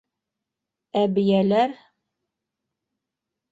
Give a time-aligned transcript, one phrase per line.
[1.01, 1.77] Ә бейәләр...